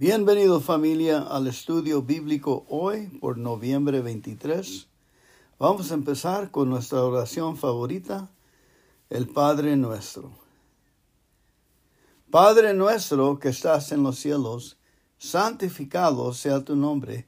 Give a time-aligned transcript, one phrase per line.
[0.00, 4.86] Bienvenido familia al estudio bíblico hoy por noviembre 23.
[5.58, 8.30] Vamos a empezar con nuestra oración favorita,
[9.10, 10.30] el Padre nuestro.
[12.30, 14.78] Padre nuestro que estás en los cielos,
[15.18, 17.26] santificado sea tu nombre.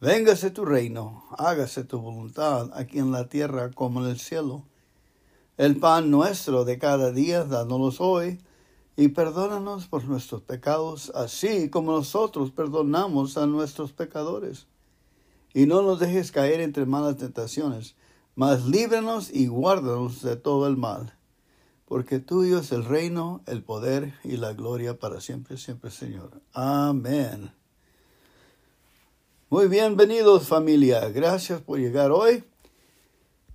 [0.00, 4.62] Véngase tu reino, hágase tu voluntad aquí en la tierra como en el cielo.
[5.58, 8.40] El pan nuestro de cada día, dánolos hoy
[8.96, 14.66] y perdónanos por nuestros pecados, así como nosotros perdonamos a nuestros pecadores.
[15.52, 17.94] Y no nos dejes caer entre malas tentaciones,
[18.34, 21.14] mas líbranos y guárdanos de todo el mal.
[21.84, 26.40] Porque tuyo es el reino, el poder y la gloria para siempre, siempre, Señor.
[26.52, 27.52] Amén.
[29.50, 32.44] Muy bienvenidos familia, gracias por llegar hoy.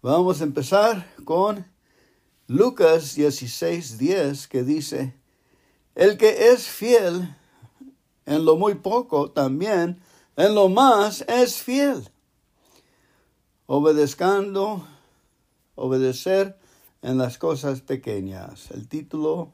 [0.02, 1.66] Vamos a empezar con
[2.48, 5.21] Lucas 16, 10, que dice,
[5.96, 7.36] el que es fiel
[8.26, 10.02] en lo muy poco, también
[10.36, 12.10] en lo más es fiel.
[13.66, 14.86] Obedezcando,
[15.76, 16.58] obedecer
[17.02, 18.72] en las cosas pequeñas.
[18.72, 19.54] El título.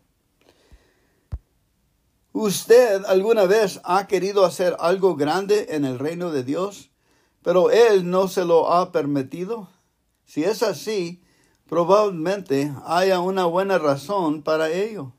[2.33, 6.91] ¿Usted alguna vez ha querido hacer algo grande en el reino de Dios,
[7.41, 9.69] pero Él no se lo ha permitido?
[10.25, 11.23] Si es así,
[11.67, 15.13] probablemente haya una buena razón para ello.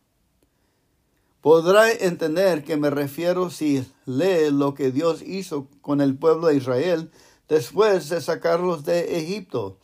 [1.49, 6.57] Podrá entender que me refiero si lee lo que Dios hizo con el pueblo de
[6.57, 7.11] Israel
[7.49, 9.79] después de sacarlos de Egipto.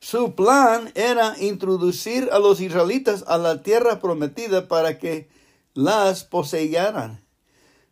[0.00, 5.28] Su plan era introducir a los israelitas a la tierra prometida para que
[5.72, 7.22] las poseyeran.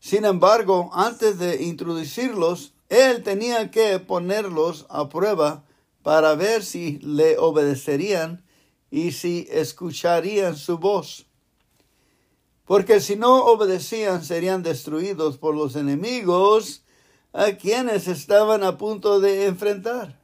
[0.00, 5.64] Sin embargo, antes de introducirlos, él tenía que ponerlos a prueba
[6.02, 8.44] para ver si le obedecerían
[8.90, 11.25] y si escucharían su voz
[12.66, 16.82] porque si no obedecían serían destruidos por los enemigos
[17.32, 20.18] a quienes estaban a punto de enfrentar.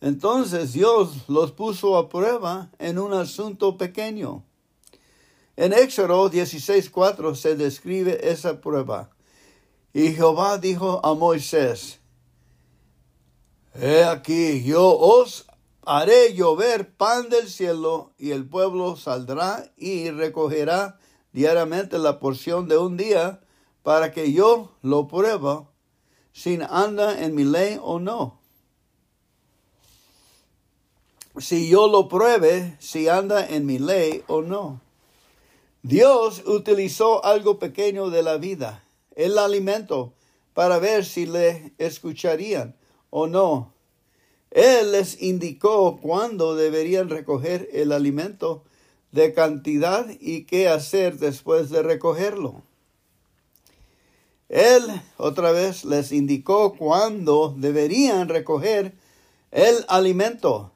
[0.00, 4.44] Entonces Dios los puso a prueba en un asunto pequeño.
[5.56, 9.10] En Éxodo 16:4 se describe esa prueba.
[9.92, 11.98] Y Jehová dijo a Moisés,
[13.74, 15.46] He aquí, yo os
[15.84, 20.98] haré llover pan del cielo, y el pueblo saldrá y recogerá
[21.32, 23.40] diariamente la porción de un día
[23.82, 25.66] para que yo lo pruebe
[26.32, 28.38] si anda en mi ley o no.
[31.38, 34.80] Si yo lo pruebe si anda en mi ley o no.
[35.82, 38.84] Dios utilizó algo pequeño de la vida,
[39.14, 40.12] el alimento,
[40.52, 42.76] para ver si le escucharían
[43.10, 43.72] o no.
[44.50, 48.64] Él les indicó cuándo deberían recoger el alimento
[49.12, 52.62] de cantidad y qué hacer después de recogerlo.
[54.48, 54.82] Él
[55.16, 58.94] otra vez les indicó cuándo deberían recoger
[59.50, 60.72] el alimento,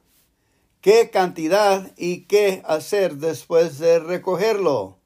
[0.81, 4.98] qué cantidad y qué hacer después de recogerlo.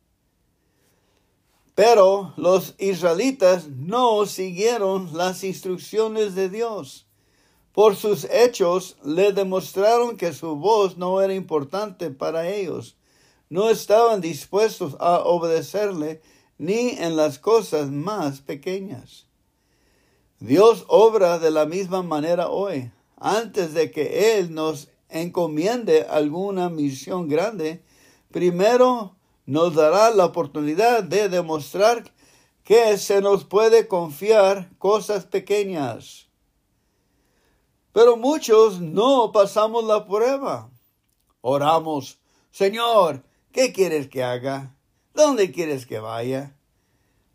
[1.75, 7.07] Pero los israelitas no siguieron las instrucciones de Dios.
[7.73, 12.96] Por sus hechos le demostraron que su voz no era importante para ellos
[13.49, 16.21] no estaban dispuestos a obedecerle
[16.59, 19.27] ni en las cosas más pequeñas.
[20.41, 22.91] Dios obra de la misma manera hoy.
[23.19, 27.83] Antes de que Él nos encomiende alguna misión grande,
[28.31, 32.13] primero nos dará la oportunidad de demostrar
[32.65, 36.27] que se nos puede confiar cosas pequeñas.
[37.93, 40.69] Pero muchos no pasamos la prueba.
[41.41, 42.19] Oramos,
[42.51, 43.23] Señor,
[43.57, 44.77] ¿Qué quieres que haga?
[45.15, 46.55] ¿Dónde quieres que vaya?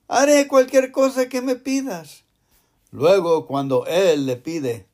[0.07, 2.25] Haré cualquier cosa que me pidas.
[2.91, 4.85] Luego, cuando Él le pide,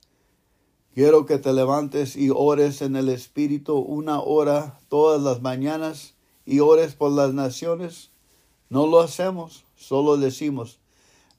[0.96, 6.14] quiero que te levantes y ores en el Espíritu una hora todas las mañanas
[6.46, 8.10] y ores por las naciones,
[8.70, 10.80] no lo hacemos, solo decimos,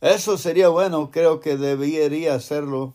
[0.03, 2.93] eso sería bueno, creo que debería hacerlo,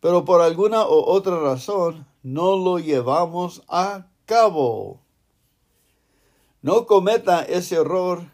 [0.00, 5.01] pero por alguna u otra razón no lo llevamos a cabo.
[6.62, 8.30] No cometa ese error.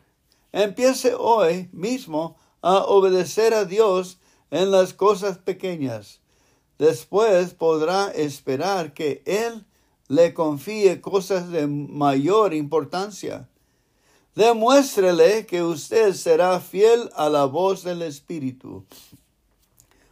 [0.52, 4.18] Empiece hoy mismo a obedecer a Dios
[4.50, 6.20] en las cosas pequeñas.
[6.78, 9.64] Después podrá esperar que Él
[10.08, 13.48] le confíe cosas de mayor importancia.
[14.34, 18.84] Demuéstrele que usted será fiel a la voz del Espíritu.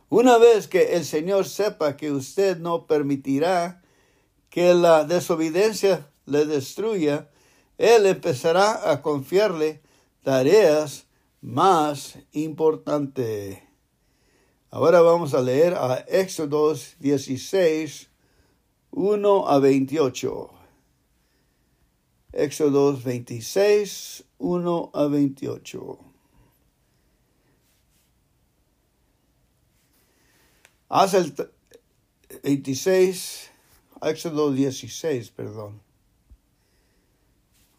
[0.08, 3.82] Una vez que el Señor sepa que usted no permitirá
[4.48, 7.28] que la desobediencia le destruya,
[7.78, 9.82] él empezará a confiarle
[10.22, 11.06] tareas
[11.40, 13.62] más importante.
[14.70, 18.10] Ahora vamos a leer a Éxodos 16,
[18.90, 20.50] 1 a 28.
[22.32, 25.98] Éxodos 26, 1 a 28.
[30.88, 31.34] Haz el
[32.42, 33.50] 26,
[34.02, 35.85] Éxodo 16, perdón.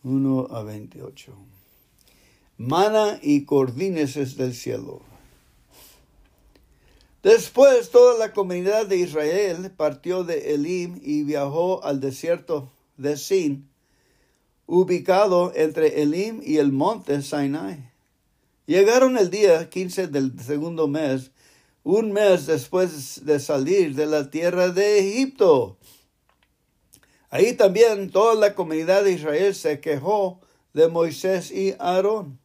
[0.07, 1.33] 1 a 28.
[2.57, 5.01] Mana y cordineses del cielo.
[7.23, 13.67] Después toda la comunidad de Israel partió de Elim y viajó al desierto de Sin,
[14.65, 17.91] ubicado entre Elim y el monte Sinai.
[18.65, 21.31] Llegaron el día 15 del segundo mes,
[21.83, 25.77] un mes después de salir de la tierra de Egipto.
[27.29, 30.39] Ahí también toda la comunidad de Israel se quejó
[30.73, 32.39] de Moisés y Aarón.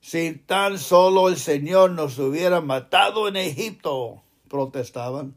[0.00, 5.34] Si tan solo el Señor nos hubiera matado en Egipto, protestaban.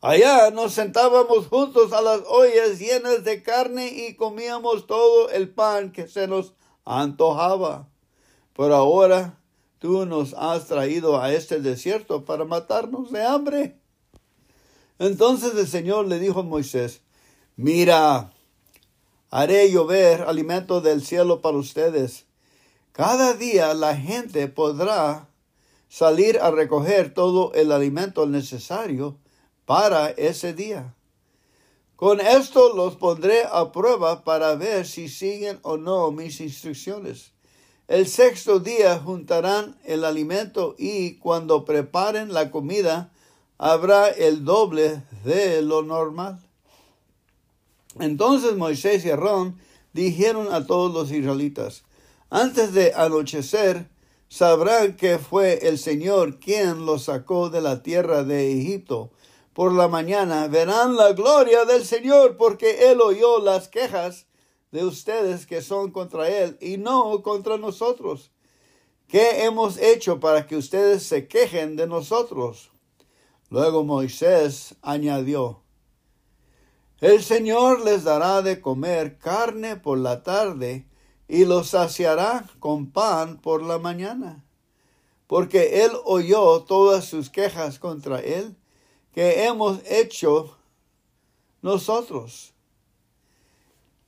[0.00, 5.92] Allá nos sentábamos juntos a las ollas llenas de carne y comíamos todo el pan
[5.92, 7.88] que se nos antojaba.
[8.56, 9.38] Pero ahora
[9.78, 13.78] tú nos has traído a este desierto para matarnos de hambre.
[14.98, 17.03] Entonces el Señor le dijo a Moisés,
[17.56, 18.32] Mira,
[19.30, 22.26] haré llover alimento del cielo para ustedes.
[22.90, 25.28] Cada día la gente podrá
[25.88, 29.18] salir a recoger todo el alimento necesario
[29.66, 30.96] para ese día.
[31.94, 37.30] Con esto los pondré a prueba para ver si siguen o no mis instrucciones.
[37.86, 43.12] El sexto día juntarán el alimento y cuando preparen la comida
[43.58, 46.40] habrá el doble de lo normal.
[47.98, 49.58] Entonces Moisés y Aarón
[49.92, 51.84] dijeron a todos los israelitas,
[52.30, 53.88] antes de anochecer,
[54.28, 59.12] sabrán que fue el Señor quien los sacó de la tierra de Egipto.
[59.52, 64.26] Por la mañana verán la gloria del Señor, porque Él oyó las quejas
[64.72, 68.32] de ustedes que son contra Él y no contra nosotros.
[69.06, 72.72] ¿Qué hemos hecho para que ustedes se quejen de nosotros?
[73.50, 75.60] Luego Moisés añadió,
[77.04, 80.86] el Señor les dará de comer carne por la tarde
[81.28, 84.42] y los saciará con pan por la mañana,
[85.26, 88.56] porque Él oyó todas sus quejas contra Él
[89.12, 90.56] que hemos hecho
[91.60, 92.54] nosotros.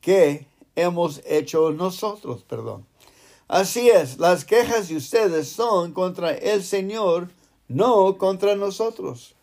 [0.01, 2.87] Que hemos hecho nosotros, perdón.
[3.47, 7.29] Así es, las quejas de ustedes son contra el Señor,
[7.69, 9.36] no contra nosotros.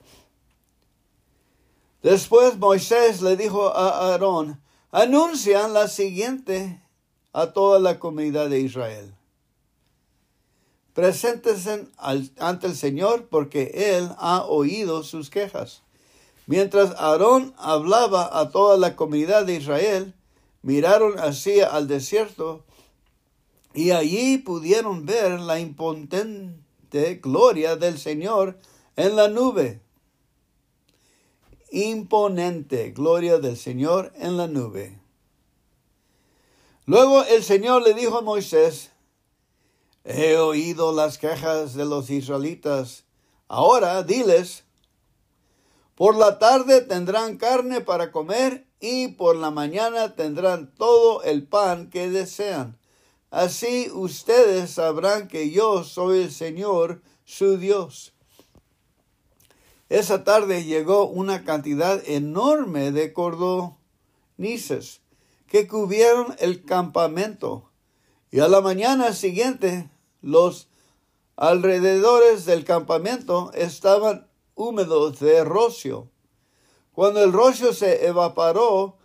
[2.04, 4.62] Después Moisés le dijo a Aarón,
[4.92, 6.82] anuncian la siguiente
[7.32, 9.16] a toda la comunidad de Israel.
[10.94, 15.82] Preséntense ante el Señor porque Él ha oído sus quejas.
[16.46, 20.14] Mientras Aarón hablaba a toda la comunidad de Israel,
[20.62, 22.66] miraron hacia al desierto
[23.74, 28.60] y allí pudieron ver la impotente gloria del Señor
[28.98, 29.82] en la nube
[31.74, 35.00] imponente gloria del Señor en la nube.
[36.86, 38.92] Luego el Señor le dijo a Moisés,
[40.06, 43.06] He oído las quejas de los israelitas.
[43.48, 44.66] Ahora diles,
[45.96, 51.90] por la tarde tendrán carne para comer y por la mañana tendrán todo el pan
[51.90, 52.78] que desean.
[53.32, 58.13] Así ustedes sabrán que yo soy el Señor, su Dios.
[59.94, 65.02] Esa tarde llegó una cantidad enorme de cordonices
[65.46, 67.70] que cubrieron el campamento
[68.32, 70.68] y a la mañana siguiente los
[71.36, 76.10] alrededores del campamento estaban húmedos de rocio.
[76.92, 78.98] Cuando el rocio se evaporó,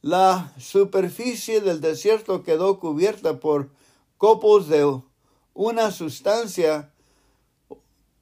[0.00, 3.70] la superficie del desierto quedó cubierta por
[4.16, 5.02] copos de
[5.54, 6.92] una sustancia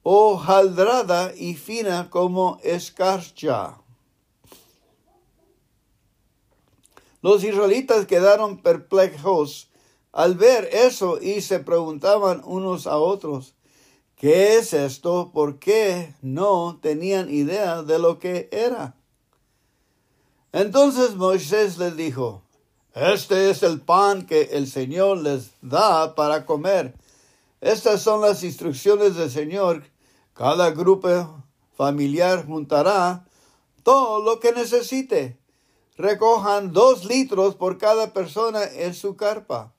[0.07, 3.79] hojaldrada y fina como escarcha.
[7.23, 9.71] Los israelitas quedaron perplejos
[10.11, 13.55] al ver eso y se preguntaban unos a otros,
[14.15, 15.31] ¿qué es esto?
[15.33, 18.95] ¿Por qué no tenían idea de lo que era?
[20.53, 22.43] Entonces Moisés les dijo,
[22.93, 26.93] este es el pan que el Señor les da para comer.
[27.59, 29.94] Estas son las instrucciones del Señor
[30.35, 31.43] cada grupo
[31.77, 33.25] familiar juntará
[33.83, 35.37] todo lo que necesite.
[35.97, 39.73] Recojan dos litros por cada persona en su carpa.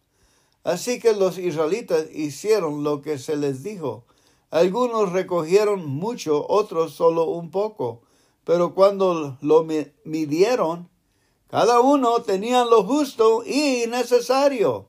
[0.65, 4.05] Así que los israelitas hicieron lo que se les dijo.
[4.51, 8.01] Algunos recogieron mucho, otros solo un poco.
[8.45, 9.67] Pero cuando lo
[10.05, 10.89] midieron,
[11.51, 14.89] cada uno tenía lo justo y necesario.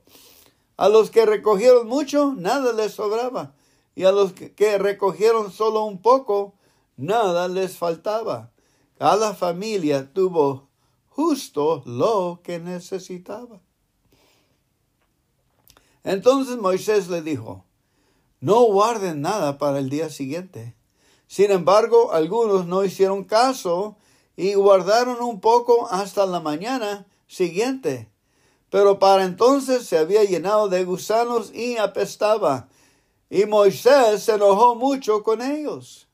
[0.78, 3.52] A los que recogieron mucho, nada les sobraba.
[3.98, 6.54] Y a los que recogieron solo un poco,
[6.96, 8.52] nada les faltaba.
[8.96, 10.68] Cada familia tuvo
[11.08, 13.60] justo lo que necesitaba.
[16.04, 17.64] Entonces Moisés le dijo,
[18.38, 20.76] no guarden nada para el día siguiente.
[21.26, 23.96] Sin embargo, algunos no hicieron caso
[24.36, 28.08] y guardaron un poco hasta la mañana siguiente.
[28.70, 32.68] Pero para entonces se había llenado de gusanos y apestaba.
[33.30, 36.08] Y Moisés se enojó mucho con ellos.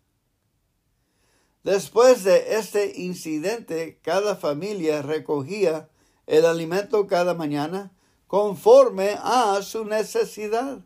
[1.63, 5.89] Después de este incidente, cada familia recogía
[6.27, 7.93] el alimento cada mañana
[8.27, 10.81] conforme a su necesidad.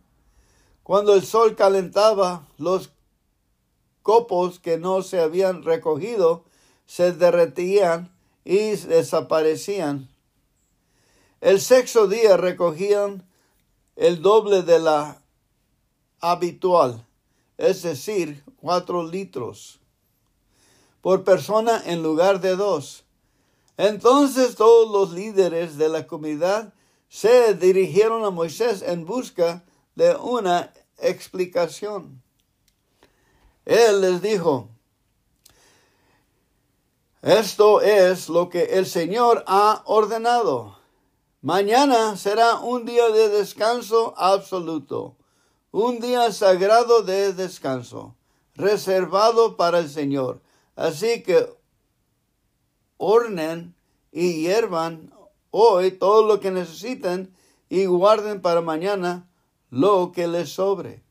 [0.82, 2.92] Cuando el sol calentaba, los
[4.02, 6.44] copos que no se habían recogido
[6.86, 10.08] se derretían y desaparecían.
[11.40, 13.28] El sexto día recogían
[13.96, 15.22] el doble de la
[16.20, 17.06] habitual,
[17.56, 19.80] es decir, cuatro litros
[21.00, 23.04] por persona en lugar de dos.
[23.76, 26.74] Entonces todos los líderes de la comunidad
[27.08, 32.22] se dirigieron a Moisés en busca de una explicación.
[33.64, 34.68] Él les dijo,
[37.22, 40.78] esto es lo que el Señor ha ordenado.
[41.42, 45.16] Mañana será un día de descanso absoluto,
[45.70, 48.16] un día sagrado de descanso,
[48.54, 50.40] reservado para el Señor.
[50.76, 51.52] Así que
[52.96, 53.74] ornen
[54.12, 55.12] y hiervan
[55.50, 57.32] hoy todo lo que necesiten
[57.68, 59.28] y guarden para mañana
[59.70, 61.02] lo que les sobre.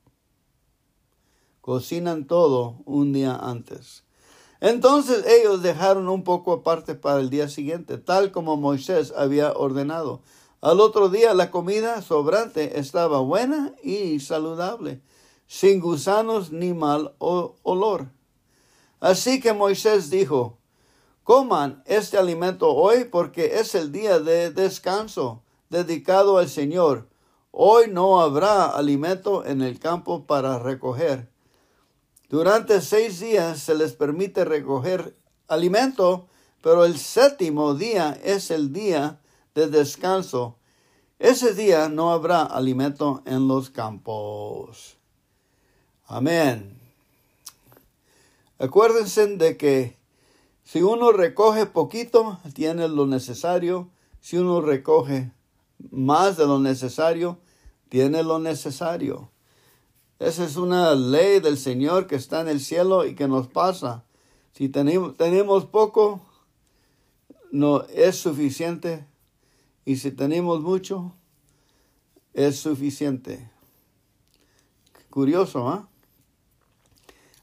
[1.62, 4.04] Cocinan todo un día antes.
[4.60, 10.22] Entonces ellos dejaron un poco aparte para el día siguiente, tal como Moisés había ordenado.
[10.67, 15.00] Al otro día la comida sobrante estaba buena y saludable,
[15.47, 18.09] sin gusanos ni mal olor.
[19.00, 20.57] Así que Moisés dijo,
[21.24, 27.07] Coman este alimento hoy porque es el día de descanso dedicado al Señor.
[27.51, 31.31] Hoy no habrá alimento en el campo para recoger.
[32.27, 36.27] Durante seis días se les permite recoger alimento,
[36.62, 39.21] pero el séptimo día es el día
[39.55, 40.57] de descanso.
[41.19, 44.97] Ese día no habrá alimento en los campos.
[46.05, 46.79] Amén.
[48.59, 49.97] Acuérdense de que
[50.63, 53.89] si uno recoge poquito, tiene lo necesario.
[54.19, 55.31] Si uno recoge
[55.91, 57.39] más de lo necesario,
[57.89, 59.31] tiene lo necesario.
[60.19, 64.03] Esa es una ley del Señor que está en el cielo y que nos pasa.
[64.53, 66.21] Si tenemos, poco,
[67.51, 69.05] no es suficiente.
[69.88, 71.15] Y si tenemos mucho,
[72.34, 73.50] es suficiente.
[75.10, 75.88] Curioso, ¿ah?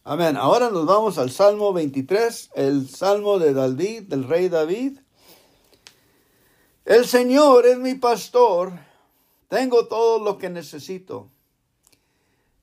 [0.03, 0.37] Amén.
[0.37, 4.99] Ahora nos vamos al Salmo 23, el Salmo de David, del rey David.
[6.85, 8.75] El Señor es mi pastor,
[9.49, 11.31] tengo todo lo que necesito.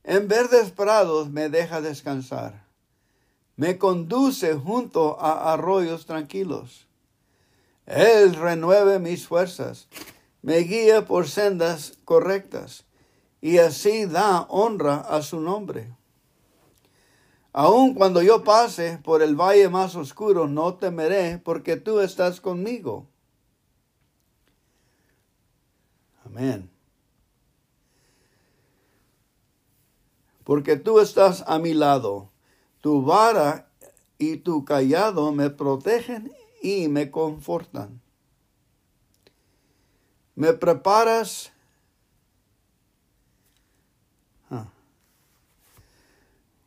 [0.03, 2.67] En verdes prados me deja descansar.
[3.55, 6.85] Me conduce junto a arroyos tranquilos.
[7.85, 9.87] Él renueve mis fuerzas,
[10.41, 12.85] me guía por sendas correctas,
[13.41, 15.93] y así da honra a su nombre.
[17.53, 23.07] Aun cuando yo pase por el valle más oscuro, no temeré, porque tú estás conmigo.
[26.25, 26.69] Amén.
[30.45, 32.29] Porque tú estás a mi lado.
[32.79, 33.69] Tu vara
[34.17, 38.01] y tu callado me protegen y me confortan.
[40.35, 41.51] Me preparas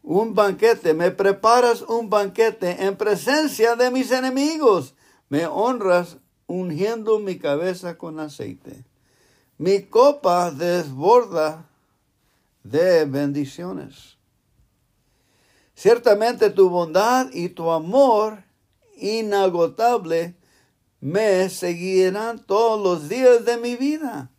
[0.02, 4.94] un banquete, me preparas un banquete en presencia de mis enemigos,
[5.30, 8.84] me honras ungiendo mi cabeza con aceite.
[9.56, 11.64] Mi copa desborda
[12.62, 14.18] de bendiciones.
[15.74, 18.44] Ciertamente tu bondad y tu amor
[18.96, 20.34] inagotable
[21.00, 24.30] me seguirán todos los días de mi vida.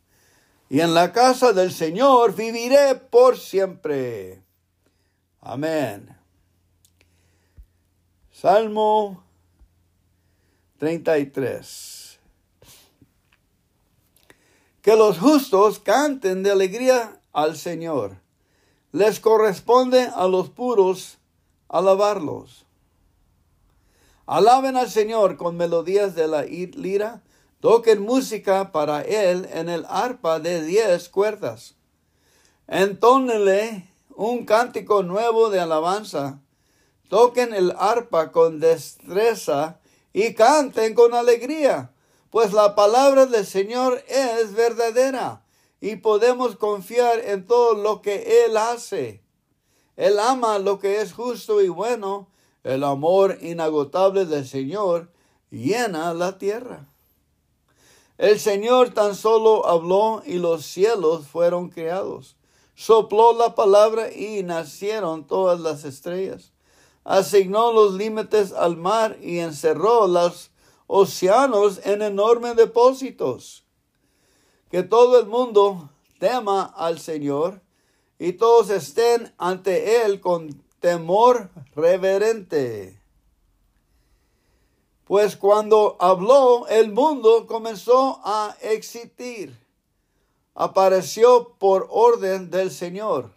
[0.67, 4.41] Y en la casa del Señor viviré por siempre.
[5.41, 6.17] Amén.
[8.31, 9.23] Salmo
[10.79, 12.19] 33.
[14.81, 18.17] Que los justos canten de alegría al Señor.
[18.91, 21.19] Les corresponde a los puros
[21.69, 22.64] alabarlos.
[24.27, 27.21] Alaben al Señor con melodías de la lira,
[27.59, 31.75] toquen música para Él en el arpa de diez cuerdas.
[32.67, 36.41] Entónenle un cántico nuevo de alabanza,
[37.07, 39.79] toquen el arpa con destreza
[40.11, 41.91] y canten con alegría,
[42.31, 45.43] pues la palabra del Señor es verdadera
[45.79, 49.21] y podemos confiar en todo lo que Él hace.
[49.95, 52.27] Él ama lo que es justo y bueno.
[52.65, 55.11] El amor inagotable del Señor
[55.51, 56.87] llena la tierra.
[58.17, 62.35] El Señor tan solo habló y los cielos fueron creados.
[62.73, 66.53] Sopló la palabra y nacieron todas las estrellas.
[67.03, 70.49] Asignó los límites al mar y encerró los
[70.87, 73.63] océanos en enormes depósitos.
[74.71, 77.61] Que todo el mundo tema al Señor
[78.17, 82.99] y todos estén ante Él con temor reverente.
[85.05, 89.55] Pues cuando habló, el mundo comenzó a existir.
[90.55, 93.31] Apareció por orden del Señor.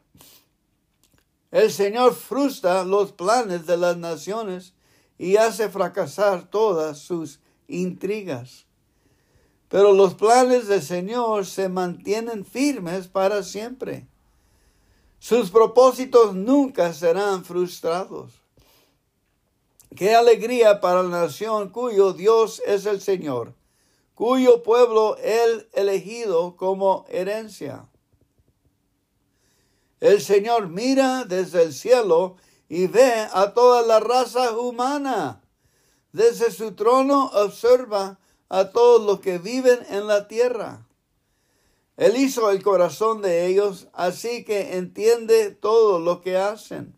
[1.50, 4.74] El Señor frustra los planes de las naciones
[5.18, 8.66] y hace fracasar todas sus intrigas.
[9.68, 14.06] Pero los planes del Señor se mantienen firmes para siempre.
[15.18, 18.32] Sus propósitos nunca serán frustrados.
[19.96, 23.54] Qué alegría para la nación cuyo Dios es el Señor,
[24.14, 27.88] cuyo pueblo Él elegido como herencia.
[30.00, 32.36] El Señor mira desde el cielo
[32.68, 35.42] y ve a toda la raza humana.
[36.12, 40.87] Desde su trono observa a todos los que viven en la tierra.
[41.98, 46.94] Él hizo el corazón de ellos, así que entiende todo lo que hacen.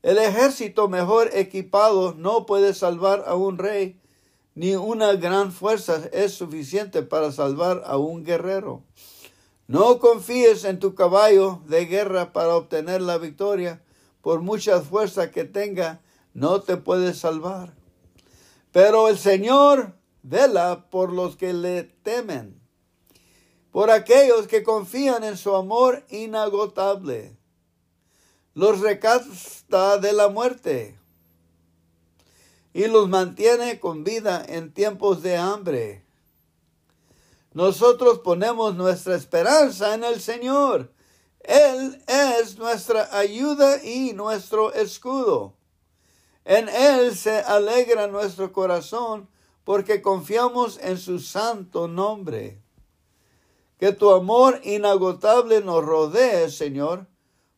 [0.00, 4.00] El ejército mejor equipado no puede salvar a un rey,
[4.54, 8.82] ni una gran fuerza es suficiente para salvar a un guerrero.
[9.66, 13.82] No confíes en tu caballo de guerra para obtener la victoria,
[14.22, 16.00] por mucha fuerza que tenga,
[16.32, 17.74] no te puede salvar.
[18.72, 22.59] Pero el Señor vela por los que le temen
[23.70, 27.36] por aquellos que confían en su amor inagotable.
[28.54, 30.98] Los recasta de la muerte
[32.72, 36.04] y los mantiene con vida en tiempos de hambre.
[37.52, 40.92] Nosotros ponemos nuestra esperanza en el Señor.
[41.40, 45.54] Él es nuestra ayuda y nuestro escudo.
[46.44, 49.28] En Él se alegra nuestro corazón
[49.64, 52.60] porque confiamos en su santo nombre.
[53.80, 57.06] Que tu amor inagotable nos rodee, Señor,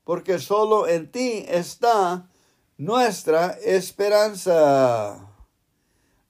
[0.05, 2.31] porque solo en ti está
[2.79, 5.35] nuestra esperanza.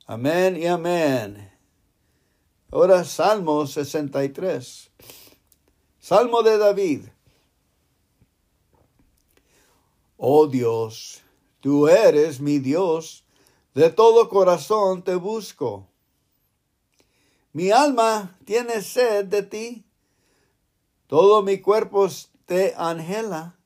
[0.06, 1.52] Amén y amén.
[2.70, 4.90] Ahora Salmo 63.
[6.00, 7.04] Salmo de David.
[10.16, 11.20] Oh Dios,
[11.60, 13.26] tú eres mi Dios,
[13.74, 15.91] de todo corazón te busco.
[17.52, 19.84] Mi alma tiene sed de ti,
[21.06, 22.08] todo mi cuerpo
[22.46, 23.58] te angela.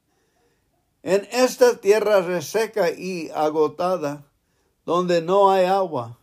[1.05, 4.27] En esta tierra reseca y agotada,
[4.85, 6.19] donde no hay agua,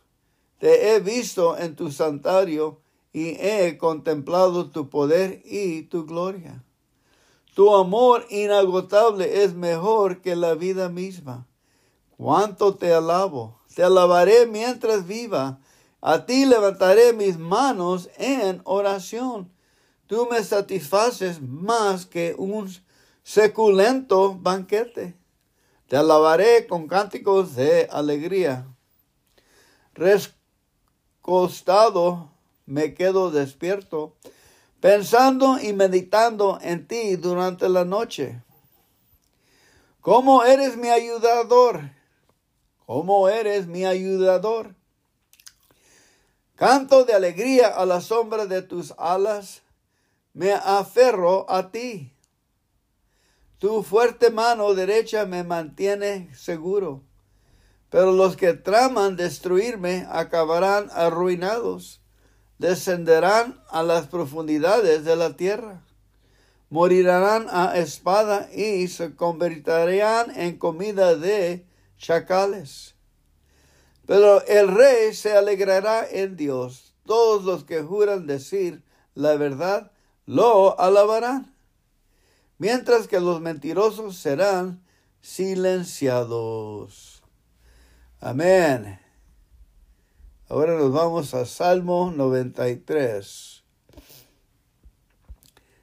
[0.58, 2.80] te he visto en tu santuario
[3.14, 6.62] y he contemplado tu poder y tu gloria.
[7.54, 11.46] Tu amor inagotable es mejor que la vida misma.
[12.18, 13.60] Cuánto te alabo.
[13.74, 15.60] Te alabaré mientras viva
[16.06, 19.50] a ti levantaré mis manos en oración.
[20.06, 22.70] Tú me satisfaces más que un
[23.22, 25.16] seculento banquete.
[25.88, 28.66] Te alabaré con cánticos de alegría.
[29.94, 30.42] Rescostado
[32.66, 34.14] me quedo despierto,
[34.80, 38.42] pensando y meditando en ti durante la noche.
[40.02, 41.80] ¿Cómo eres mi ayudador?
[42.84, 44.74] ¿Cómo eres mi ayudador?
[46.56, 49.62] Canto de alegría a la sombra de tus alas,
[50.34, 52.12] me aferro a ti.
[53.58, 57.02] Tu fuerte mano derecha me mantiene seguro,
[57.90, 62.00] pero los que traman destruirme acabarán arruinados,
[62.58, 65.82] descenderán a las profundidades de la tierra,
[66.70, 72.93] morirán a espada y se convertirán en comida de chacales.
[74.06, 76.94] Pero el rey se alegrará en Dios.
[77.06, 78.82] Todos los que juran decir,
[79.14, 79.92] la verdad,
[80.26, 81.54] lo alabarán,
[82.58, 84.82] mientras que los mentirosos serán
[85.20, 87.22] silenciados.
[88.20, 89.00] Amén.
[90.48, 93.64] Ahora nos vamos a Salmo 93.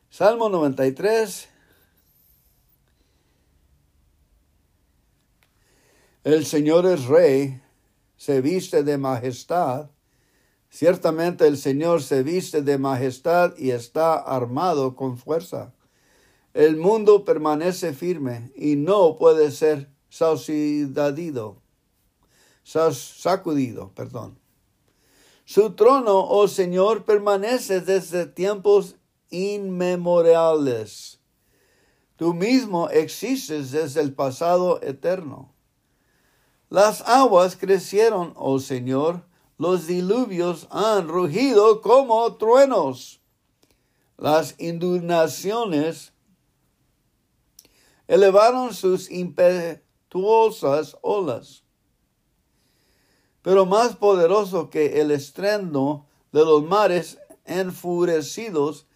[0.10, 1.50] Salmo 93.
[6.24, 7.61] El Señor es rey,
[8.22, 9.90] se viste de majestad.
[10.70, 15.74] Ciertamente el Señor se viste de majestad y está armado con fuerza.
[16.54, 21.64] El mundo permanece firme y no puede ser sacudido.
[23.96, 24.38] Perdón.
[25.44, 28.98] Su trono, oh Señor, permanece desde tiempos
[29.32, 31.20] inmemoriales.
[32.18, 35.51] Tú mismo existes desde el pasado eterno.
[36.72, 39.26] Las aguas crecieron, oh Señor,
[39.58, 43.20] los diluvios han rugido como truenos.
[44.18, 46.14] Las inundaciones
[48.08, 51.66] elevaron sus impetuosas olas.
[53.42, 58.88] Pero más poderoso que el estrendo de los mares enfurecidos,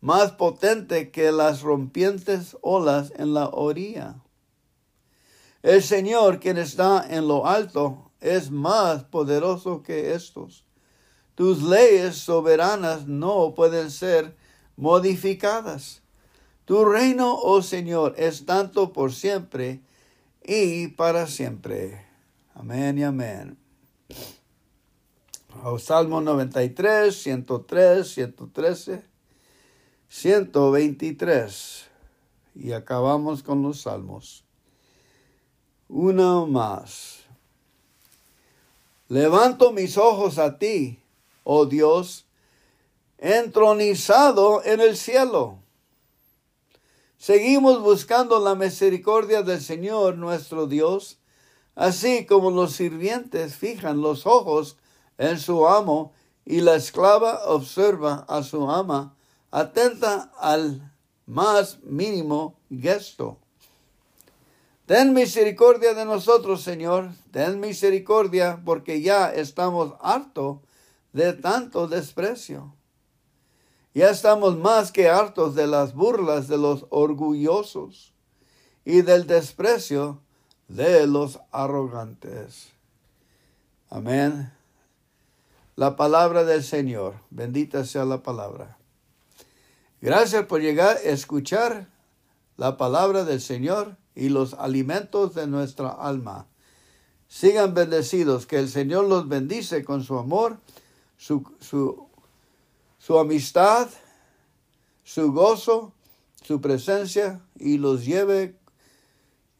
[0.00, 4.22] más potente que las rompientes olas en la orilla.
[5.62, 10.64] El Señor, quien está en lo alto, es más poderoso que estos.
[11.34, 14.36] Tus leyes soberanas no pueden ser
[14.76, 16.02] modificadas.
[16.64, 19.80] Tu reino, oh Señor, es tanto por siempre
[20.44, 22.04] y para siempre.
[22.54, 23.58] Amén y amén.
[25.64, 29.02] Oh, Salmo 93, 103, 113,
[30.08, 31.84] 123.
[32.54, 34.47] Y acabamos con los salmos.
[35.88, 37.20] Uno más.
[39.08, 41.00] Levanto mis ojos a ti,
[41.44, 42.26] oh Dios,
[43.16, 45.60] entronizado en el cielo.
[47.16, 51.18] Seguimos buscando la misericordia del Señor nuestro Dios,
[51.74, 54.76] así como los sirvientes fijan los ojos
[55.16, 56.12] en su amo
[56.44, 59.16] y la esclava observa a su ama,
[59.50, 60.92] atenta al
[61.24, 63.38] más mínimo gesto.
[64.88, 67.10] Ten misericordia de nosotros, Señor.
[67.30, 70.60] Ten misericordia porque ya estamos hartos
[71.12, 72.74] de tanto desprecio.
[73.92, 78.14] Ya estamos más que hartos de las burlas de los orgullosos
[78.86, 80.22] y del desprecio
[80.68, 82.70] de los arrogantes.
[83.90, 84.50] Amén.
[85.76, 87.20] La palabra del Señor.
[87.28, 88.78] Bendita sea la palabra.
[90.00, 91.90] Gracias por llegar a escuchar
[92.56, 96.46] la palabra del Señor y los alimentos de nuestra alma.
[97.28, 100.58] Sigan bendecidos, que el Señor los bendice con su amor,
[101.16, 103.88] su, su, amistad,
[105.04, 105.92] su gozo,
[106.42, 108.56] su presencia y los lleve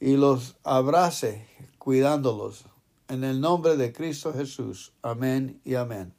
[0.01, 1.47] y los abrace
[1.79, 2.65] cuidándolos.
[3.09, 4.93] En el nombre de Cristo Jesús.
[5.03, 6.13] Amén y amén.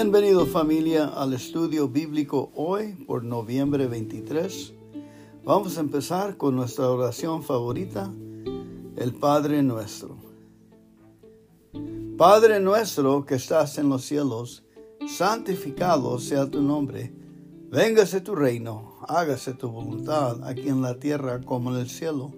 [0.00, 4.72] Bienvenido familia al estudio bíblico hoy por noviembre 23.
[5.44, 8.08] Vamos a empezar con nuestra oración favorita,
[8.96, 10.16] el Padre nuestro.
[12.16, 14.62] Padre nuestro que estás en los cielos,
[15.08, 17.12] santificado sea tu nombre.
[17.68, 22.32] Véngase tu reino, hágase tu voluntad aquí en la tierra como en el cielo.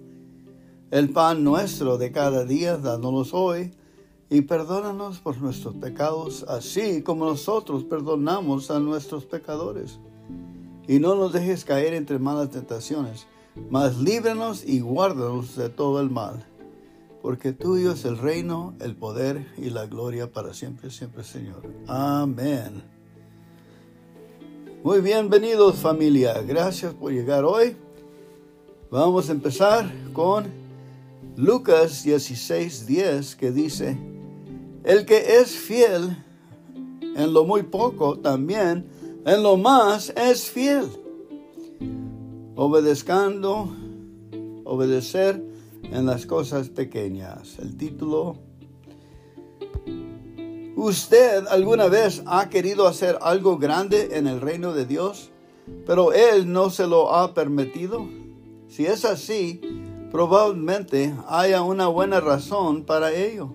[0.89, 3.71] El pan nuestro de cada día, dándolo hoy
[4.31, 9.99] y perdónanos por nuestros pecados, así como nosotros perdonamos a nuestros pecadores.
[10.87, 13.27] Y no nos dejes caer entre malas tentaciones,
[13.69, 16.45] mas líbranos y guárdanos de todo el mal.
[17.21, 21.69] Porque tuyo es el reino, el poder y la gloria para siempre, siempre, Señor.
[21.85, 22.83] Amén.
[24.81, 27.75] Muy bienvenidos familia, gracias por llegar hoy.
[28.89, 30.45] Vamos a empezar con
[31.35, 34.10] Lucas 16, 10, que dice,
[34.83, 36.17] el que es fiel
[37.15, 38.85] en lo muy poco, también
[39.25, 40.87] en lo más es fiel.
[42.55, 43.69] Obedezcando,
[44.63, 45.43] obedecer
[45.83, 47.59] en las cosas pequeñas.
[47.59, 48.37] El título.
[50.75, 55.29] ¿Usted alguna vez ha querido hacer algo grande en el reino de Dios,
[55.85, 58.07] pero Él no se lo ha permitido?
[58.67, 59.61] Si es así,
[60.11, 63.53] probablemente haya una buena razón para ello.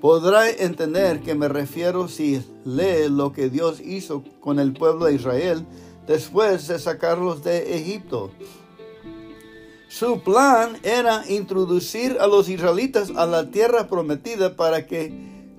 [0.00, 5.14] Podrá entender que me refiero si lee lo que Dios hizo con el pueblo de
[5.14, 5.66] Israel
[6.06, 8.30] después de sacarlos de Egipto.
[9.88, 15.12] Su plan era introducir a los israelitas a la tierra prometida para que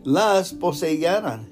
[0.06, 1.50] las poseyeran.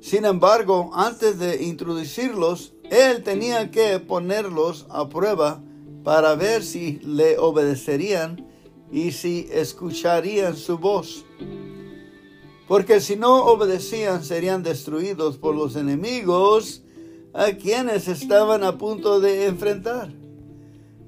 [0.00, 5.62] Sin embargo, antes de introducirlos, él tenía que ponerlos a prueba
[6.02, 8.46] para ver si le obedecerían
[8.90, 11.24] y si escucharían su voz.
[12.68, 16.82] Porque si no obedecían serían destruidos por los enemigos
[17.32, 20.12] a quienes estaban a punto de enfrentar.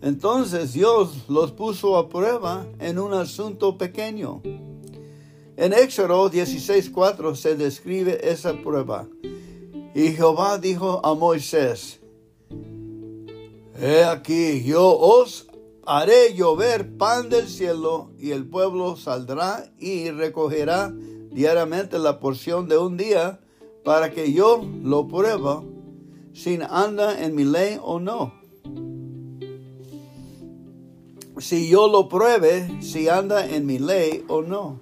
[0.00, 4.40] Entonces Dios los puso a prueba en un asunto pequeño.
[5.58, 9.06] En Éxodo 16:4 se describe esa prueba.
[9.94, 12.00] Y Jehová dijo a Moisés,
[13.78, 15.46] He aquí, yo os
[15.84, 20.94] haré llover pan del cielo y el pueblo saldrá y recogerá
[21.30, 23.40] diariamente la porción de un día
[23.84, 25.62] para que yo lo prueba
[26.32, 28.40] sin anda en mi ley o no
[31.40, 34.80] si yo lo pruebe, si anda en mi ley o no.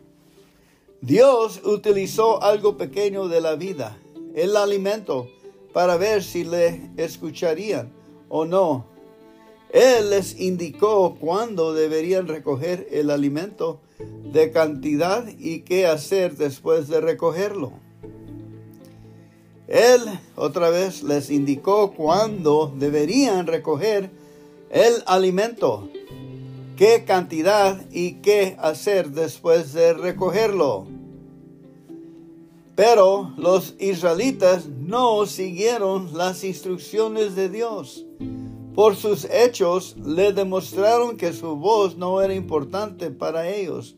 [1.01, 3.97] Dios utilizó algo pequeño de la vida,
[4.35, 5.29] el alimento,
[5.73, 7.93] para ver si le escucharían
[8.29, 8.87] o no.
[9.71, 13.81] Él les indicó cuándo deberían recoger el alimento
[14.33, 17.73] de cantidad y qué hacer después de recogerlo.
[19.67, 20.01] Él
[20.37, 24.11] otra vez les indicó cuándo deberían recoger
[24.71, 25.89] el alimento
[26.79, 30.87] qué cantidad y qué hacer después de recogerlo.
[32.77, 38.07] Pero los israelitas no siguieron las instrucciones de Dios.
[38.77, 43.97] Por sus hechos le demostraron que su voz no era importante para ellos.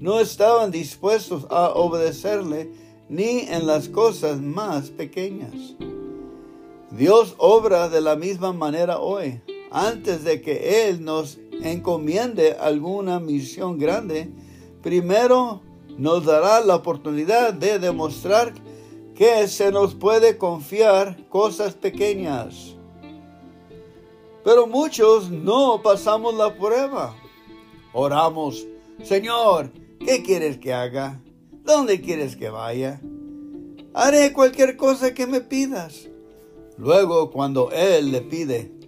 [0.00, 2.70] No estaban dispuestos a obedecerle
[3.08, 5.74] ni en las cosas más pequeñas.
[6.92, 9.40] Dios obra de la misma manera hoy.
[9.72, 14.30] Antes de que Él nos encomiende alguna misión grande,
[14.82, 15.62] primero
[15.96, 18.54] nos dará la oportunidad de demostrar
[19.16, 22.76] que se nos puede confiar cosas pequeñas.
[24.44, 27.16] Pero muchos no pasamos la prueba.
[27.92, 28.64] Oramos,
[29.02, 31.20] Señor, ¿qué quieres que haga?
[31.64, 33.00] ¿Dónde quieres que vaya?
[33.94, 36.08] Haré cualquier cosa que me pidas.
[36.76, 38.78] Luego, cuando Él le pide,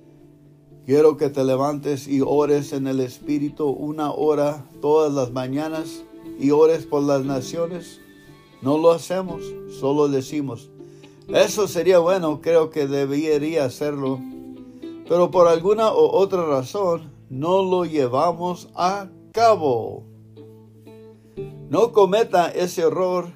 [0.91, 6.03] Quiero que te levantes y ores en el Espíritu una hora todas las mañanas
[6.41, 8.01] y ores por las naciones.
[8.61, 9.41] No lo hacemos,
[9.79, 10.69] solo decimos.
[11.29, 14.19] Eso sería bueno, creo que debería hacerlo.
[15.09, 20.10] Pero por alguna u otra razón no lo llevamos a cabo.
[21.71, 23.33] No cometa ese error.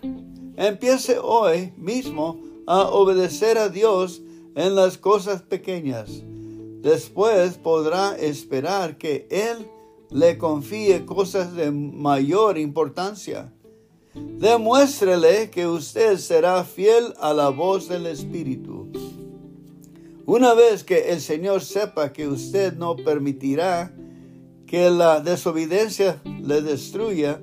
[0.56, 4.20] Empiece hoy mismo a obedecer a Dios
[4.54, 6.22] en las cosas pequeñas
[6.84, 9.66] Después podrá esperar que Él
[10.10, 13.54] le confíe cosas de mayor importancia.
[14.14, 18.92] Demuéstrele que usted será fiel a la voz del Espíritu.
[20.26, 23.90] Una vez que el Señor sepa que usted no permitirá
[24.66, 27.40] que la desobediencia le destruya,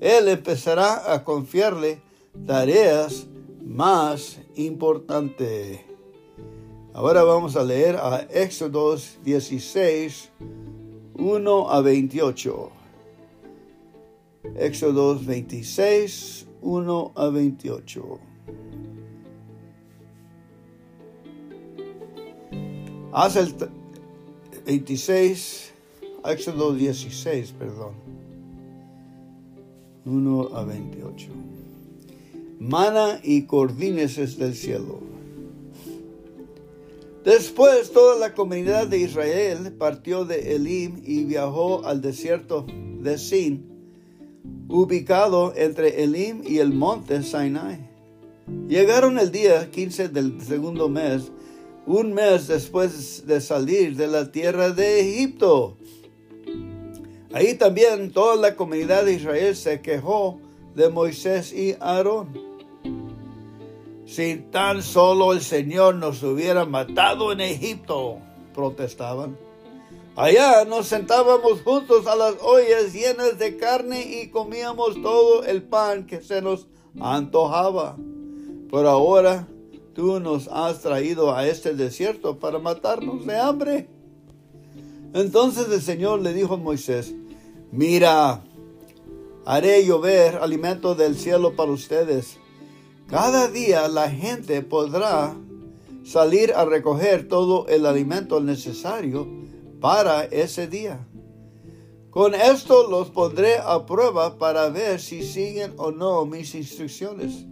[0.00, 2.00] Él empezará a confiarle
[2.46, 3.28] tareas
[3.62, 5.80] más importantes.
[6.94, 10.30] Ahora vamos a leer a Éxodo 16,
[11.14, 12.70] 1 a 28.
[14.56, 18.20] Éxodo 26, 1 a 28.
[23.12, 23.54] Haz el
[24.64, 25.74] 26,
[26.24, 27.99] Éxodo 16, perdón.
[30.04, 31.28] 1 a 28.
[32.58, 35.10] Mana y cordines del cielo
[37.24, 42.64] Después toda la comunidad de Israel partió de Elim y viajó al desierto
[43.02, 43.66] de Sin,
[44.68, 47.78] ubicado entre Elim y el monte Sinai.
[48.68, 51.30] Llegaron el día 15 del segundo mes,
[51.86, 55.76] un mes después de salir de la tierra de Egipto.
[57.32, 60.38] Ahí también toda la comunidad de Israel se quejó
[60.74, 62.50] de Moisés y Aarón
[64.10, 68.18] si tan solo el Señor nos hubiera matado en Egipto,
[68.52, 69.38] protestaban.
[70.16, 76.06] Allá nos sentábamos juntos a las ollas llenas de carne y comíamos todo el pan
[76.08, 76.66] que se nos
[76.98, 77.96] antojaba.
[78.68, 79.46] Pero ahora
[79.94, 83.88] tú nos has traído a este desierto para matarnos de hambre.
[85.14, 87.14] Entonces el Señor le dijo a Moisés,
[87.72, 88.42] mira,
[89.44, 92.38] haré llover alimento del cielo para ustedes
[93.10, 95.34] cada día la gente podrá
[96.04, 99.26] salir a recoger todo el alimento necesario
[99.80, 101.08] para ese día.
[102.10, 107.46] Con esto los pondré a prueba para ver si siguen o no mis instrucciones.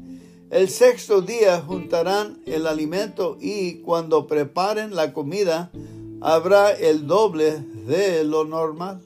[0.51, 5.73] El sexto día juntarán el alimento y cuando preparen la comida
[6.21, 9.01] habrá el doble de lo normal.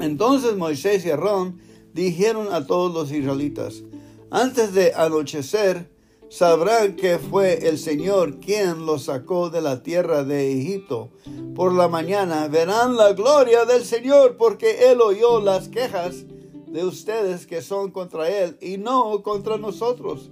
[0.00, 1.60] Entonces Moisés y Aarón
[1.92, 3.82] dijeron a todos los israelitas,
[4.30, 5.88] antes de anochecer,
[6.28, 11.10] sabrán que fue el Señor quien los sacó de la tierra de Egipto.
[11.54, 16.24] Por la mañana verán la gloria del Señor, porque Él oyó las quejas
[16.66, 20.30] de ustedes que son contra Él y no contra nosotros.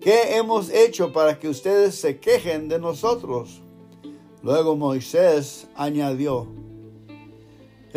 [0.00, 3.62] ¿Qué hemos hecho para que ustedes se quejen de nosotros?
[4.42, 6.46] Luego Moisés añadió,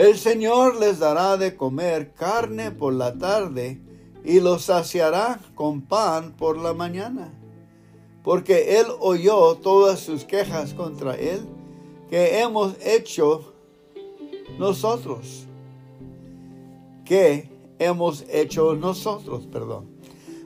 [0.01, 3.79] el Señor les dará de comer carne por la tarde
[4.23, 7.31] y los saciará con pan por la mañana,
[8.23, 11.41] porque Él oyó todas sus quejas contra Él
[12.09, 13.53] que hemos hecho
[14.57, 15.45] nosotros.
[17.05, 19.85] Que hemos hecho nosotros, perdón.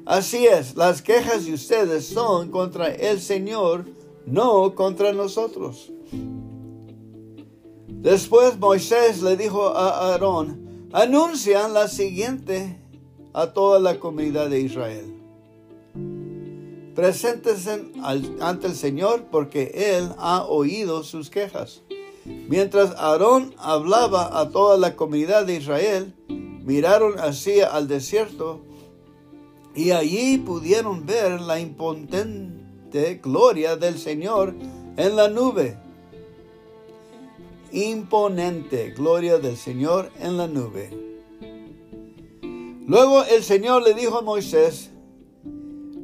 [0.05, 3.85] Así es, las quejas de ustedes son contra el Señor,
[4.25, 5.93] no contra nosotros.
[8.05, 12.79] Después Moisés le dijo a Aarón, anuncian la siguiente
[13.33, 15.11] a toda la comunidad de Israel.
[16.93, 17.91] Preséntense
[18.41, 21.81] ante el Señor porque Él ha oído sus quejas.
[22.25, 28.61] Mientras Aarón hablaba a toda la comunidad de Israel, miraron hacia al desierto
[29.73, 34.53] y allí pudieron ver la impotente gloria del Señor
[34.95, 35.83] en la nube
[37.75, 40.89] imponente gloria del Señor en la nube.
[42.87, 44.91] Luego el Señor le dijo a Moisés,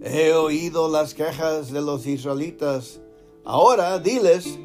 [0.03, 2.99] he oído las quejas de los israelitas,
[3.45, 4.59] ahora diles,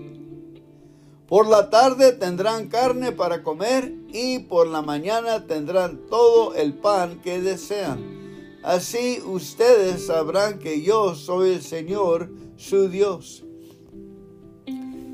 [1.29, 7.21] por la tarde tendrán carne para comer y por la mañana tendrán todo el pan
[7.23, 8.59] que desean.
[8.65, 13.45] Así ustedes sabrán que yo soy el Señor, su Dios.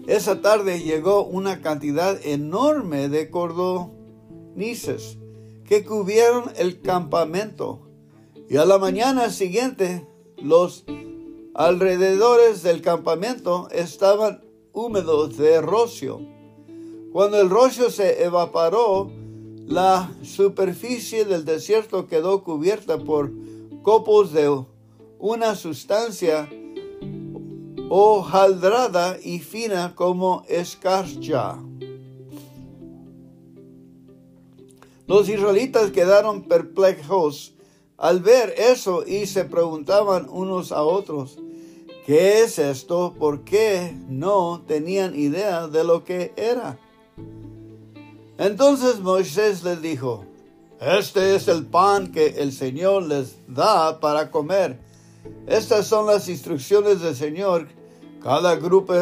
[0.07, 5.19] Esa tarde llegó una cantidad enorme de cordonices
[5.65, 7.89] que cubrieron el campamento.
[8.49, 10.85] Y a la mañana siguiente, los
[11.55, 16.21] alrededores del campamento estaban húmedos de rocio.
[17.13, 19.11] Cuando el rocio se evaporó,
[19.67, 23.31] la superficie del desierto quedó cubierta por
[23.83, 24.65] copos de
[25.19, 26.49] una sustancia
[27.95, 31.59] hojaldrada y fina como escarcha.
[35.07, 37.53] Los israelitas quedaron perplejos
[37.99, 41.37] al ver eso y se preguntaban unos a otros,
[42.07, 43.15] ¿qué es esto?
[43.19, 46.79] ¿Por qué no tenían idea de lo que era?
[48.39, 50.25] Entonces Moisés les dijo,
[50.81, 54.81] este es el pan que el Señor les da para comer.
[55.47, 57.82] Estas son las instrucciones del Señor
[58.23, 58.95] cada grupo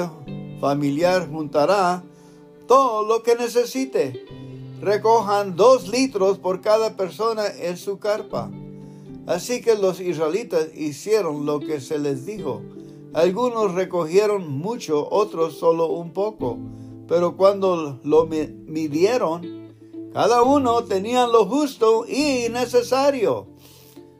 [0.60, 2.02] familiar juntará
[2.66, 4.24] todo lo que necesite.
[4.80, 8.50] Recojan dos litros por cada persona en su carpa.
[9.26, 12.62] Así que los israelitas hicieron lo que se les dijo.
[13.12, 16.56] Algunos recogieron mucho, otros solo un poco.
[17.06, 19.74] Pero cuando lo midieron,
[20.14, 23.48] cada uno tenía lo justo y necesario.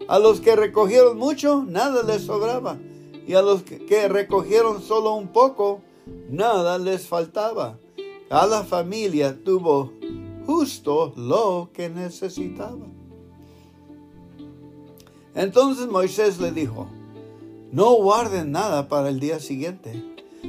[0.09, 2.79] A los que recogieron mucho, nada les sobraba
[3.27, 5.83] y a los que recogieron solo un poco,
[6.29, 7.79] nada les faltaba.
[8.29, 9.93] Cada familia tuvo
[10.47, 12.87] justo lo que necesitaba.
[15.35, 16.89] Entonces Moisés le dijo,
[17.73, 20.05] no guarden nada para el día siguiente.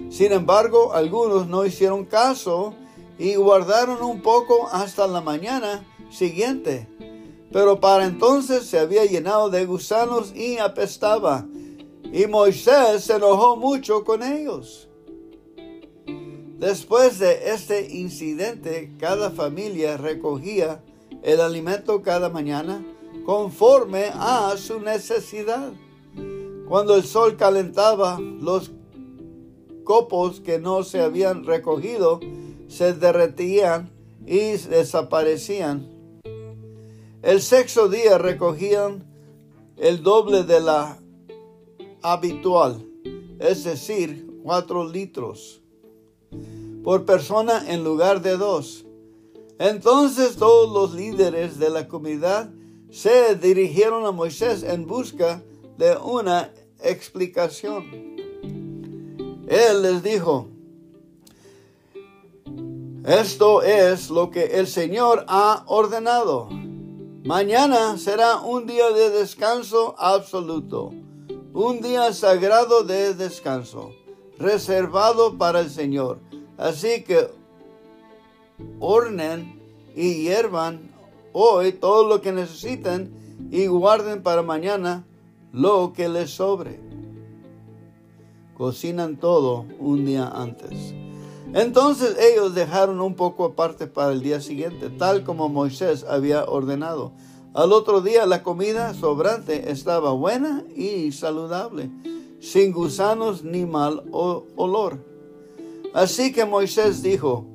[0.09, 2.73] Sin embargo, algunos no hicieron caso
[3.19, 6.87] y guardaron un poco hasta la mañana siguiente.
[7.51, 11.45] Pero para entonces se había llenado de gusanos y apestaba
[12.11, 14.89] y Moisés se enojó mucho con ellos.
[16.59, 20.83] Después de este incidente, cada familia recogía
[21.23, 22.85] el alimento cada mañana
[23.25, 25.71] conforme a su necesidad.
[26.67, 28.71] Cuando el sol calentaba, los
[29.83, 32.19] copos que no se habían recogido
[32.67, 33.89] se derretían
[34.25, 35.89] y desaparecían.
[37.21, 39.03] El sexto día recogían
[39.77, 40.99] el doble de la
[42.01, 42.85] habitual,
[43.39, 45.61] es decir, cuatro litros
[46.83, 48.85] por persona en lugar de dos.
[49.59, 52.49] Entonces todos los líderes de la comunidad
[52.89, 55.43] se dirigieron a Moisés en busca
[55.77, 56.51] de una
[56.83, 57.85] explicación.
[59.47, 60.47] Él les dijo,
[63.05, 66.49] esto es lo que el Señor ha ordenado.
[67.23, 70.91] Mañana será un día de descanso absoluto,
[71.53, 73.91] un día sagrado de descanso,
[74.37, 76.19] reservado para el Señor.
[76.57, 77.29] Así que
[78.79, 79.59] ornen
[79.95, 80.91] y hiervan
[81.33, 83.13] hoy todo lo que necesiten
[83.51, 85.05] y guarden para mañana
[85.51, 86.79] lo que les sobre.
[88.57, 90.93] Cocinan todo un día antes.
[91.53, 97.11] Entonces ellos dejaron un poco aparte para el día siguiente, tal como Moisés había ordenado.
[97.53, 101.89] Al otro día la comida sobrante estaba buena y saludable,
[102.39, 105.05] sin gusanos ni mal olor.
[105.93, 107.45] Así que Moisés dijo,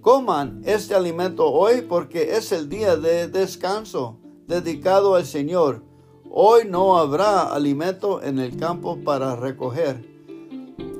[0.00, 5.82] coman este alimento hoy porque es el día de descanso dedicado al Señor.
[6.30, 10.16] Hoy no habrá alimento en el campo para recoger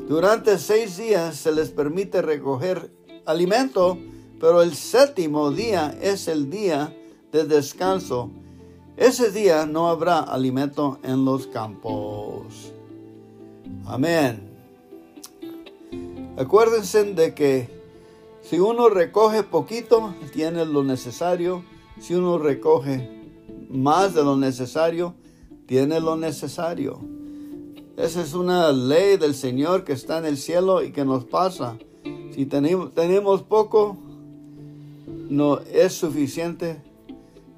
[0.09, 2.93] durante seis días se les permite recoger
[3.25, 3.99] alimento,
[4.39, 6.97] pero el séptimo día es el día
[7.37, 8.31] de descanso.
[8.97, 12.73] Ese día no habrá alimento en los campos.
[13.85, 14.41] Amén.
[16.39, 17.69] Acuérdense de que
[18.43, 21.63] si uno recoge poquito, tiene lo necesario.
[22.01, 23.11] Si uno recoge
[23.69, 25.15] más de lo necesario,
[25.67, 27.01] tiene lo necesario.
[27.97, 31.79] Esa es una ley del Señor que está en el cielo y que nos pasa.
[32.33, 33.97] Si tenemos, tenemos poco,
[35.29, 36.83] no es suficiente.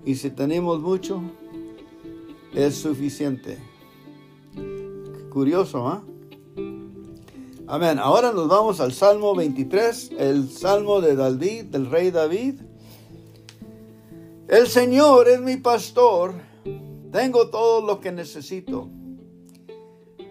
[0.08, 1.20] Y si tenemos mucho,
[2.54, 3.58] es suficiente.
[5.30, 6.02] Curioso, ¿ah?
[7.66, 7.98] Amén.
[7.98, 12.54] Ahora nos vamos al Salmo 23, el Salmo de David, del rey David.
[14.48, 16.32] El Señor es mi pastor,
[17.12, 18.88] tengo todo lo que necesito.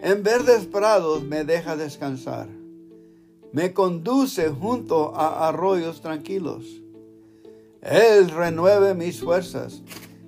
[0.02, 2.48] En verdes prados me deja descansar.
[3.52, 6.64] Me conduce junto a arroyos tranquilos.
[7.82, 9.82] Él renueve mis fuerzas.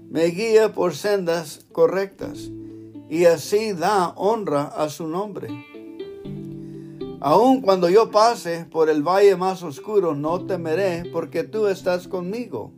[0.08, 2.50] Me guía por sendas correctas.
[3.08, 5.48] Y así da honra a su nombre.
[7.20, 12.72] Aun cuando yo pase por el valle más oscuro, no temeré, porque tú estás conmigo.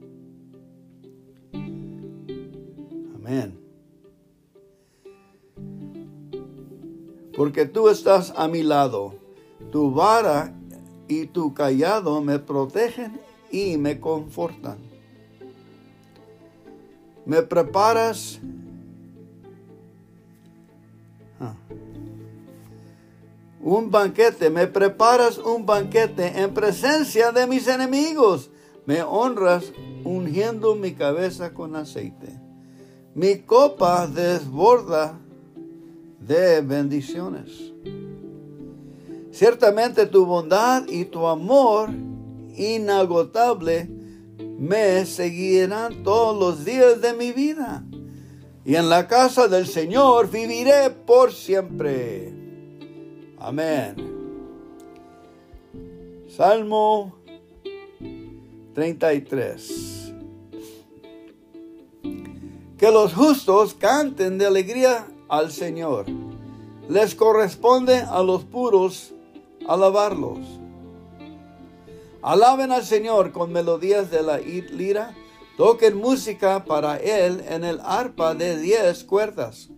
[3.14, 3.62] Amén.
[7.36, 9.14] porque tú estás a mi lado.
[9.70, 10.54] Tu vara
[11.08, 13.20] y tu callado me protegen
[13.52, 14.78] y me confortan.
[17.24, 18.40] Me preparas
[21.38, 21.54] ah,
[23.60, 28.50] un banquete, me preparas un banquete en presencia de mis enemigos.
[28.86, 29.72] Me honras
[30.02, 32.40] ungiendo mi cabeza con aceite.
[33.14, 35.16] Mi copa desborda
[36.18, 37.72] de bendiciones.
[39.30, 41.90] Ciertamente tu bondad y tu amor
[42.56, 43.88] inagotable
[44.58, 47.84] me seguirán todos los días de mi vida.
[48.64, 52.32] Y en la casa del Señor viviré por siempre.
[53.38, 53.96] Amén.
[56.28, 57.16] Salmo
[58.74, 60.12] 33.
[62.78, 66.06] Que los justos canten de alegría al Señor.
[66.88, 69.12] Les corresponde a los puros
[69.66, 70.61] alabarlos.
[72.22, 75.12] Alaben al Señor con melodías de la lira.
[75.56, 79.70] Toquen música para Él en el arpa de diez cuerdas.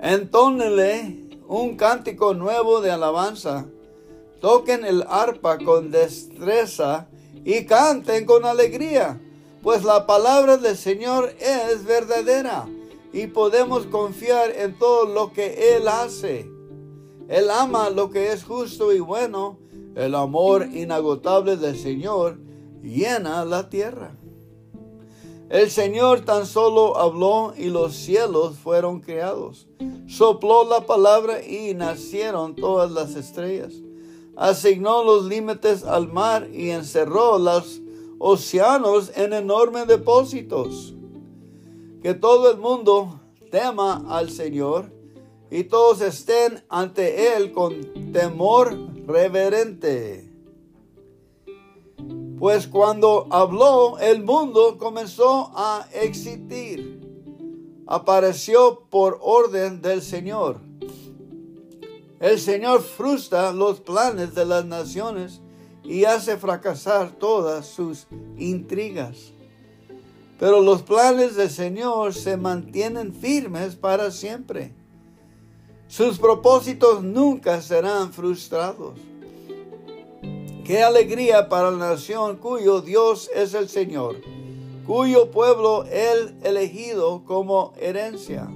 [0.00, 3.66] Entónenle un cántico nuevo de alabanza.
[4.40, 7.08] Toquen el arpa con destreza
[7.44, 9.20] y canten con alegría,
[9.62, 12.68] pues la palabra del Señor es verdadera
[13.12, 16.48] y podemos confiar en todo lo que Él hace.
[17.28, 19.58] Él ama lo que es justo y bueno.
[19.98, 22.38] El amor inagotable del Señor
[22.84, 24.16] llena la tierra.
[25.50, 29.66] El Señor tan solo habló y los cielos fueron creados.
[30.06, 33.72] Sopló la palabra y nacieron todas las estrellas.
[34.36, 37.80] Asignó los límites al mar y encerró los
[38.20, 40.94] océanos en enormes depósitos
[42.00, 43.18] que todo el mundo
[43.50, 44.92] tema al Señor
[45.50, 50.30] y todos estén ante Él con temor reverente.
[52.38, 57.00] Pues cuando habló, el mundo comenzó a existir.
[57.86, 60.60] Apareció por orden del Señor.
[62.20, 65.40] El Señor frustra los planes de las naciones
[65.82, 68.06] y hace fracasar todas sus
[68.36, 69.32] intrigas.
[70.38, 74.74] Pero los planes del Señor se mantienen firmes para siempre.
[75.88, 78.92] Sus propósitos nunca serán frustrados.
[80.64, 84.16] Qué alegría para la nación cuyo Dios es el Señor,
[84.86, 88.50] cuyo pueblo Él elegido como herencia.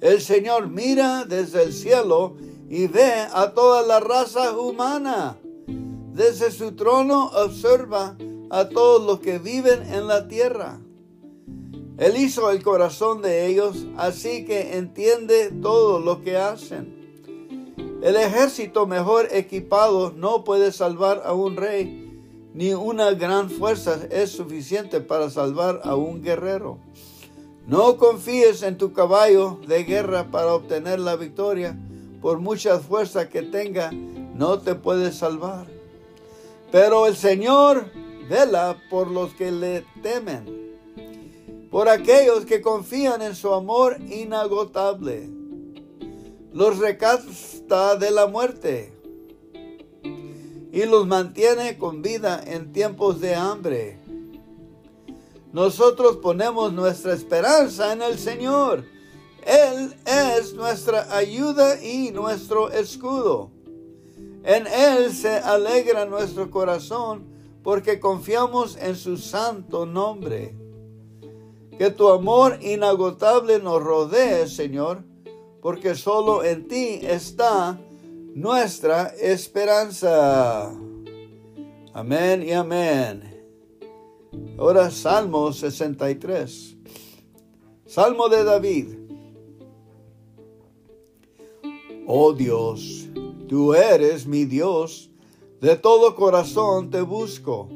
[0.00, 2.36] El Señor mira desde el cielo
[2.70, 5.36] y ve a toda la raza humana.
[6.14, 8.16] Desde su trono observa
[8.48, 10.80] a todos los que viven en la tierra.
[12.00, 16.98] Él hizo el corazón de ellos, así que entiende todo lo que hacen.
[18.02, 22.18] El ejército mejor equipado no puede salvar a un rey,
[22.54, 26.78] ni una gran fuerza es suficiente para salvar a un guerrero.
[27.66, 31.78] No confíes en tu caballo de guerra para obtener la victoria.
[32.22, 35.66] Por mucha fuerza que tenga, no te puede salvar.
[36.72, 37.92] Pero el Señor
[38.30, 40.59] vela por los que le temen,
[41.70, 45.30] por aquellos que confían en su amor inagotable.
[46.52, 48.92] Los recasta de la muerte
[50.72, 53.98] y los mantiene con vida en tiempos de hambre.
[55.52, 58.84] Nosotros ponemos nuestra esperanza en el Señor.
[59.44, 63.50] Él es nuestra ayuda y nuestro escudo.
[64.44, 67.26] En Él se alegra nuestro corazón
[67.62, 70.59] porque confiamos en su santo nombre.
[71.80, 75.02] Que tu amor inagotable nos rodee, Señor,
[75.62, 77.80] porque solo en ti está
[78.34, 80.70] nuestra esperanza.
[81.94, 83.22] Amén y amén.
[84.58, 86.76] Ahora Salmo 63.
[87.86, 88.86] Salmo de David.
[92.06, 93.08] Oh Dios,
[93.48, 95.10] tú eres mi Dios,
[95.62, 97.70] de todo corazón te busco.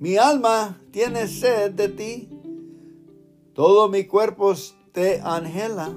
[0.00, 2.29] Mi alma tiene sed de ti,
[3.60, 4.54] todo mi cuerpo
[4.90, 5.90] te angela.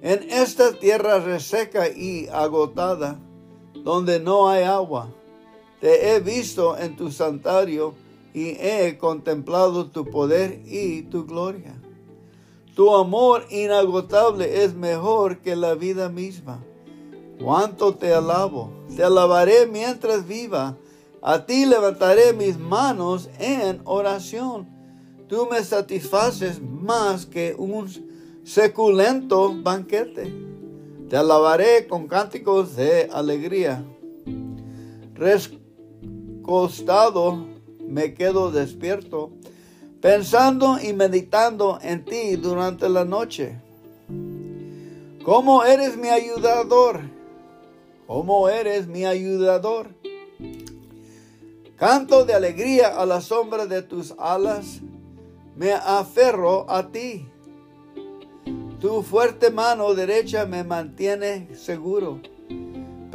[0.00, 3.18] En esta tierra reseca y agotada,
[3.82, 5.12] donde no hay agua
[5.80, 7.94] te he visto en tu santuario
[8.32, 11.74] y he contemplado tu poder y tu gloria.
[12.76, 16.62] Tu amor inagotable es mejor que la vida misma.
[17.42, 18.70] Cuánto te alabo.
[18.94, 20.76] Te alabaré mientras viva.
[21.22, 24.75] A ti levantaré mis manos en oración.
[25.28, 27.88] Tú me satisfaces más que un
[28.44, 30.32] seculento banquete.
[31.08, 33.84] Te alabaré con cánticos de alegría
[36.42, 37.46] costado
[37.86, 39.30] me quedo despierto,
[40.00, 43.60] pensando y meditando en ti durante la noche.
[45.24, 47.00] ¿Cómo eres mi ayudador?
[48.06, 49.88] ¿Cómo eres mi ayudador?
[51.76, 54.80] Canto de alegría a la sombra de tus alas,
[55.56, 57.28] me aferro a ti.
[58.80, 62.20] Tu fuerte mano derecha me mantiene seguro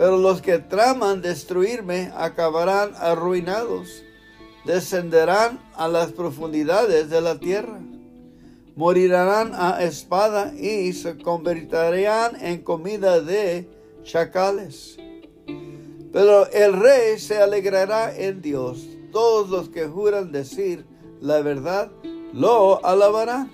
[0.02, 4.04] pero los que traman destruirme acabarán arruinados,
[4.66, 7.80] descenderán a las profundidades de la tierra,
[8.76, 13.70] morirán a espada y se convertirán en comida de
[14.04, 14.98] chacales.
[16.12, 18.88] Pero el rey se alegrará en Dios.
[19.12, 20.86] Todos los que juran decir
[21.20, 21.92] la verdad
[22.34, 23.50] lo alabarán,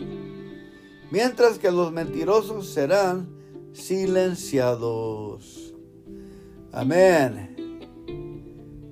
[1.12, 3.30] mientras que los mentirosos serán
[3.74, 5.74] silenciados.
[6.72, 7.56] Amén.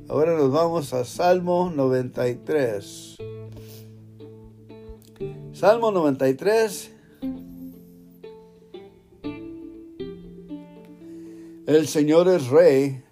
[0.08, 3.18] Ahora nos vamos a Salmo 93.
[5.52, 6.92] Salmo 93.
[11.66, 13.04] El Señor es rey,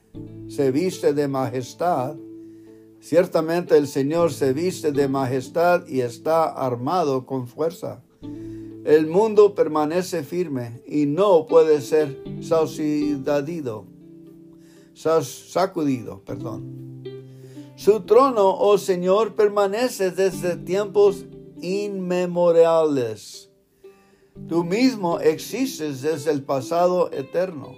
[0.47, 2.15] se viste de majestad.
[3.03, 8.01] Ciertamente el Señor se viste de majestad y está armado con fuerza.
[8.85, 13.93] El mundo permanece firme y no puede ser saucidadido
[14.95, 17.03] sacudido, perdón.
[17.75, 21.25] Su trono, oh Señor, permanece desde tiempos
[21.61, 23.49] inmemoriales.
[24.47, 27.75] Tú mismo existes desde el pasado eterno.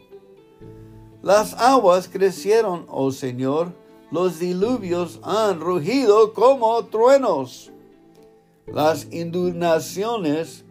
[1.24, 3.74] Las aguas crecieron, oh Señor,
[4.16, 7.72] los diluvios han rugido como truenos.
[8.66, 10.66] Las inundaciones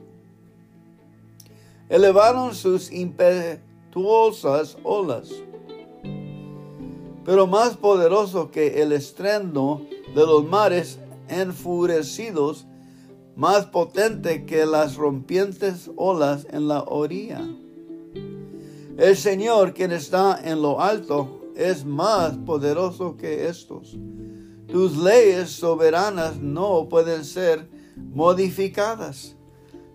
[1.88, 5.30] elevaron sus impetuosas olas
[7.24, 12.66] pero más poderoso que el estrendo de los mares enfurecidos,
[13.34, 17.40] más potente que las rompientes olas en la orilla.
[18.96, 23.96] El Señor, quien está en lo alto, es más poderoso que estos.
[24.66, 29.36] Tus leyes soberanas no pueden ser modificadas.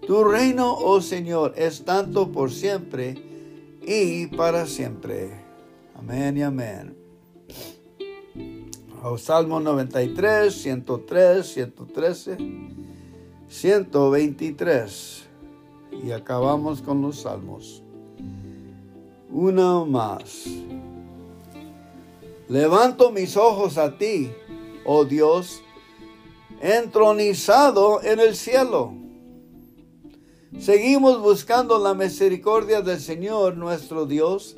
[0.06, 3.16] Tu reino, oh Señor, es tanto por siempre
[3.86, 5.32] y para siempre.
[5.96, 6.96] Amén y amén.
[9.02, 12.38] Oh, Salmo 93, 103, 113,
[13.48, 15.24] 123.
[16.04, 17.82] Y acabamos con los salmos.
[19.32, 20.48] Uno más.
[22.50, 24.32] Levanto mis ojos a ti,
[24.84, 25.62] oh Dios,
[26.62, 28.92] entronizado en el cielo.
[30.60, 34.58] Seguimos buscando la misericordia del Señor nuestro Dios,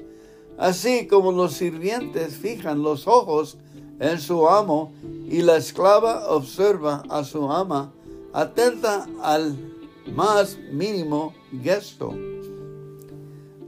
[0.57, 3.57] así como los sirvientes fijan los ojos
[3.99, 4.93] en su amo
[5.29, 7.91] y la esclava observa a su ama,
[8.31, 9.57] atenta al
[10.15, 12.30] más mínimo gesto.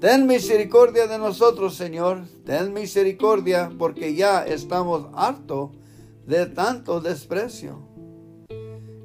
[0.03, 2.25] Ten misericordia de nosotros, Señor.
[2.43, 5.71] Ten misericordia porque ya estamos hartos
[6.27, 7.87] de tanto desprecio.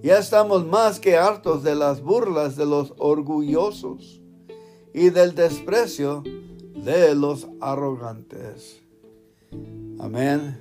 [0.03, 4.21] Ya estamos más que hartos de las burlas de los orgullosos
[4.93, 6.25] y del desprecio
[6.85, 8.81] de los arrogantes.
[10.01, 10.59] Amén.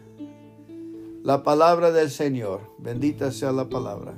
[1.23, 2.61] La palabra del Señor.
[2.77, 4.13] Bendita sea la palabra.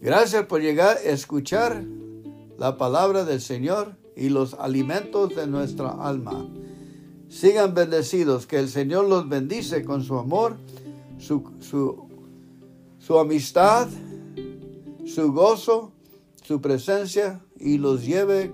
[0.00, 1.84] Gracias por llegar a escuchar
[2.58, 6.46] la palabra del Señor y los alimentos de nuestra alma.
[7.30, 10.58] Sigan bendecidos, que el Señor los bendice con su amor,
[11.18, 13.88] su, su, amistad,
[15.06, 15.92] su gozo,
[16.42, 18.52] su presencia y los lleve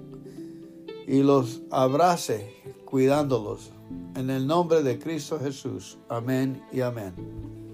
[1.09, 2.55] y los abrace
[2.85, 3.73] cuidándolos.
[4.15, 5.99] En el nombre de Cristo Jesús.
[6.09, 7.66] Amén y amén.